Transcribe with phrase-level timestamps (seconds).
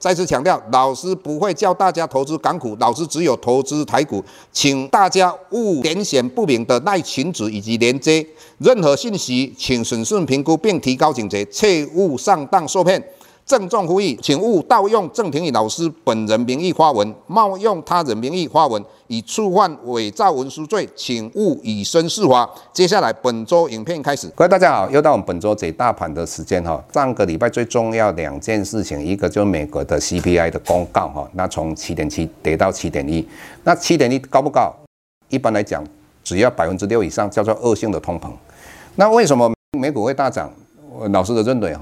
[0.00, 8.26] 再次强调，老师不会教大家投资港股，老师只有投资台股，请大家勿填写不明的内群组以及连接，
[8.56, 13.00] 任何信息请审慎评估并提高警觉，切勿上当受骗。
[13.44, 22.48] 郑重呼吁，请勿盗用郑庭宇老师本人名义发文，冒用他人名义发文，以触犯伪造文书罪，请勿以身试法。
[22.72, 26.80] 接下来本周影片开始，各位大家好，又到我们本周解大盘的时间哈。
[26.92, 33.26] 上个礼拜最重要两件事情，一个就是美国的 CPI 的公告哈，那从七点七跌到七点一，
[33.64, 34.72] 那七点一高不高？
[35.28, 35.84] 一般来讲，
[36.22, 38.30] 只要百分之六以上叫做恶性的通膨。
[38.94, 40.48] 那为什么美股会大涨？
[41.10, 41.80] 老师的认为哈。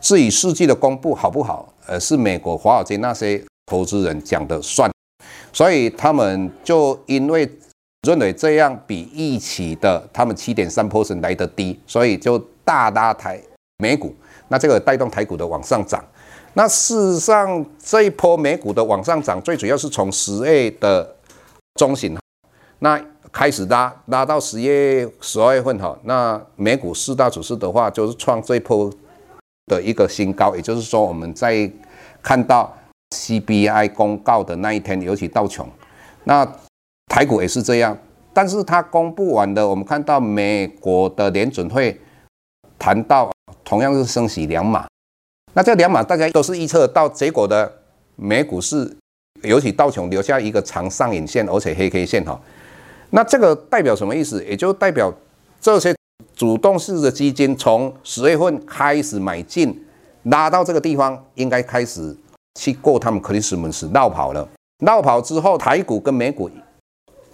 [0.00, 4.90] 至于数据的公布好不好，呃，是美国华尔街那些投资人讲的算，
[5.52, 7.50] 所以他们就因为
[8.06, 13.40] 认为这样比预期的他们七点三 p e r n 来得低，所以就大拉抬
[13.78, 14.14] 美股，
[14.48, 16.04] 那这个带动台股的往上涨。
[16.54, 21.16] 那事实上这一波美股的往上涨，最主要是从十月的
[21.74, 22.16] 中旬，
[22.78, 28.92] 那开始拉拉到十月十二月份哈，那美股四大指数的话就是创这一波。
[29.66, 31.70] 的一个新高，也就是说，我们在
[32.22, 32.76] 看到
[33.14, 35.68] C B I 公告的那一天，尤其道琼，
[36.24, 36.46] 那
[37.06, 37.96] 台股也是这样。
[38.32, 41.98] 但是它公布完的，我们看到美国的联准会
[42.78, 43.32] 谈到
[43.64, 44.86] 同样是升息两码，
[45.54, 47.80] 那这两码大家都是预测到结果的。
[48.14, 48.96] 美股是
[49.42, 52.40] 尤其道琼留下一个长上影线，而且黑 K 线哈。
[53.10, 54.44] 那这个代表什么意思？
[54.44, 55.12] 也就代表
[55.60, 55.94] 这些。
[56.36, 59.82] 主动式的基金从十月份开始买进，
[60.24, 62.14] 拉到这个地方，应该开始
[62.60, 64.46] 去过他们克里斯门斯绕跑了。
[64.84, 66.50] 绕跑之后，台股跟美股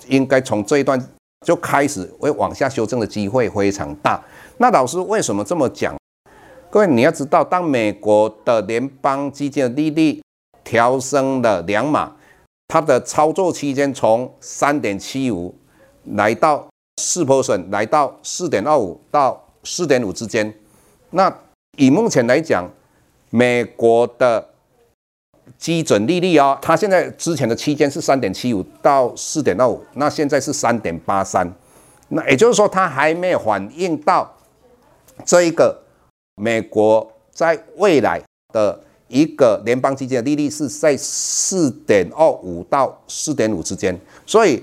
[0.06, 1.04] 应该从这一段
[1.44, 4.22] 就开始会往下修正的机会非常大。
[4.58, 5.96] 那老师为什么这么讲？
[6.70, 10.22] 各位你要知道，当美国的联邦基金的利率
[10.62, 12.14] 调升了两码，
[12.68, 15.52] 它的操作期间从三点七五
[16.04, 16.68] 来到。
[17.02, 20.54] 四 percent 来到四点二五到四点五之间，
[21.10, 21.36] 那
[21.76, 22.64] 以目前来讲，
[23.30, 24.50] 美国的
[25.58, 31.52] 基准利率啊，它现在之前的期间是三点七五到四点二五，那现在是三点八三，
[32.10, 34.32] 那也就是说它还没有反映到
[35.24, 35.82] 这一个
[36.36, 44.62] 美国在未来的一个联邦基金的利率是在四点二五到四点五之间，所以。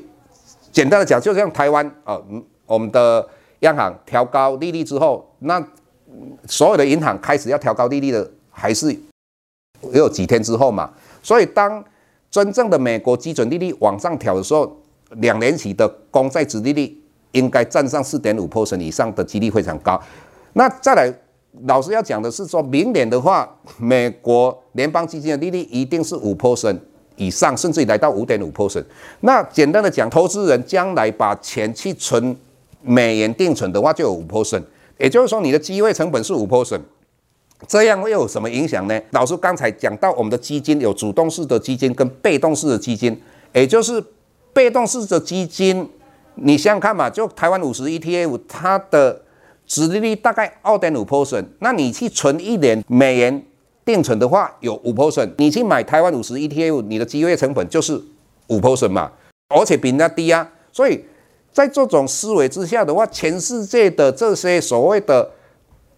[0.72, 3.28] 简单的讲，就像台湾啊，嗯，我们的
[3.59, 5.63] 央行调高利率之后，那
[6.46, 10.91] 所有的银行开始要调高利率的，还是也有几天之后嘛。
[11.22, 11.84] 所以，当
[12.31, 14.78] 真正的美国基准利率往上调的时候，
[15.18, 16.97] 两年期的公债殖利率
[17.31, 20.01] 应该占上四点五 percent 以上的几率非常高。
[20.53, 21.13] 那再来，
[21.63, 26.80] 老师要讲的是说，明年的话，美国联邦基金的利率一定是五 percent。
[27.19, 28.84] 以上，甚至来到五点五 percent。
[29.19, 32.35] 那简单的讲，投资人将来把钱去存
[32.81, 34.63] 美元定存的话，就有五 percent。
[34.97, 36.80] 也就是说，你的机会成本是五 percent。
[37.68, 39.00] 这样会有什么影响呢？
[39.12, 43.22] 老师刚才讲到，我们的基金有主动式的基金跟被动式的基金。
[43.53, 44.01] 也就是
[44.53, 45.90] 被动式的基金，
[46.36, 49.22] 你想想看嘛，就台湾五十 ETF，它的
[49.68, 51.46] 殖利率大概二点五 percent。
[51.59, 53.44] 那你去存一年美元。
[53.91, 58.00] 定存的话有五 percent，你去买台湾五十 ETF，你的机会成本就是
[58.50, 59.12] 五 percent 嘛，
[59.47, 60.47] 而且比人家低啊。
[60.71, 61.03] 所以
[61.51, 65.31] 在这种思维之下的话，全世界的这些所谓的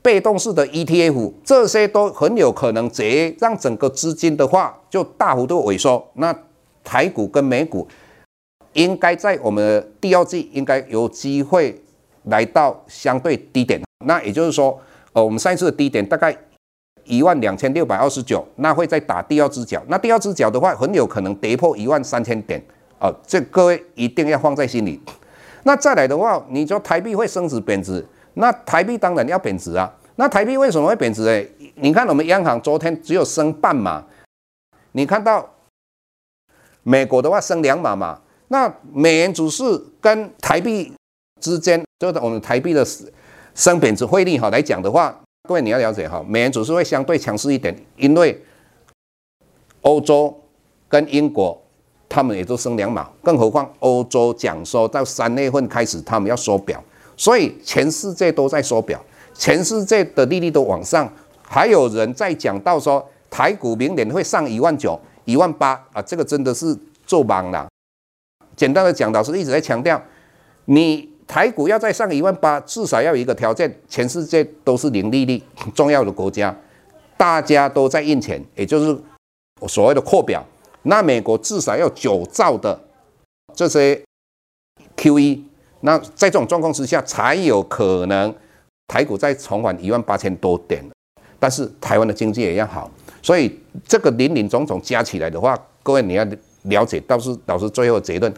[0.02, 6.08] 被动式的 ETF，这些都很有可能直接让整个资金的话就大幅度萎缩。
[6.14, 6.34] 那
[6.86, 7.86] 台股跟美股
[8.72, 11.78] 应该在我们的第二季应该有机会
[12.24, 13.82] 来到相对低点。
[14.06, 14.80] 那也就是说，
[15.12, 16.34] 呃，我们上一次的低点大概。
[17.06, 19.84] 一万两千六百二十九，那会再打第二只脚。
[19.88, 22.62] 那第二只脚的话，很有可能跌破一万三千点
[23.00, 23.14] 哦。
[23.26, 25.02] 这各位一定要放在心里。
[25.64, 28.06] 那再来的话，你说台币会升值贬值？
[28.36, 29.94] 那台币当然要贬值啊。
[30.16, 31.28] 那台币为什么会贬值？
[31.28, 31.46] 哎，
[31.76, 34.04] 你看我们央行昨天只有升半码，
[34.94, 35.48] 你看到
[36.84, 38.20] 美国的话升两码嘛？
[38.48, 40.94] 那美元指数跟台币
[41.40, 42.86] 之间，就是我们台币的
[43.56, 45.18] 升贬值汇率哈来讲的话。
[45.48, 48.40] 各位你要了解哈，美元指数会相对强势一点，因为
[49.82, 50.40] 欧洲
[50.88, 51.60] 跟英国
[52.08, 56.82] 他们也都升两码，更何况欧洲讲说到三月份开始他们要缩表，
[57.18, 59.04] 所以全世界都在缩表，
[59.34, 61.12] 全世界的利率都往上，
[61.42, 67.68] 还有人在讲到说台股明年会上一万九、一万八啊，这个真的是做梦了。
[68.56, 70.00] 简单的讲，老师一直在强调，
[70.66, 75.42] 你台股要再上一万八，至少要有一个条件，全世界都是零利率，
[75.74, 76.54] 重要的国家，
[77.16, 79.02] 大家都在印钱，也就是
[79.66, 80.46] 所谓的扩表。
[80.82, 82.78] 那美国至少要九兆的
[83.56, 83.98] 这些
[84.98, 85.42] QE，
[85.80, 88.36] 那在这种状况之下，才有可能
[88.90, 90.84] 台股再重返一万八千多点。
[91.40, 92.92] 但是台湾的经济也要好，
[93.22, 93.58] 所以
[93.88, 96.28] 这个林林总总加起来的话，各位你要
[96.64, 98.34] 了解，倒是老师最后结论，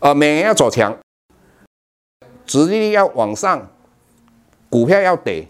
[0.00, 0.94] 呃，美元要走强，
[2.52, 3.66] 殖利率要往上，
[4.68, 5.42] 股票要跌，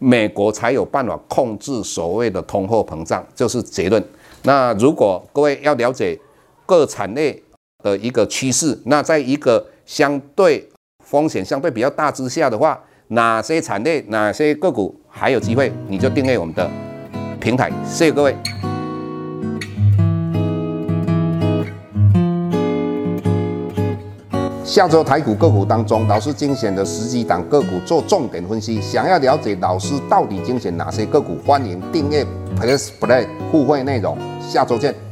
[0.00, 4.04] 美国才有办法控制所谓的通货膨胀，就是结论。
[4.42, 6.18] 那如果各位要了解
[6.66, 7.40] 各产业
[7.84, 10.68] 的一个趋势，那在一个相对
[11.04, 16.68] 风险相对比较大之下的话，哪些产业、哪些个股还有机会，你就订阅我们的
[17.40, 17.70] 平台。
[17.86, 18.34] 谢谢各位。
[24.72, 28.80] 下周台股个股当中，老师精选的十几档个股做重点分析。
[28.80, 32.26] 想要了解老师到底精选哪些个股，欢迎订阅
[32.58, 34.16] Plus Play 互惠内容。
[34.40, 35.11] 下周见。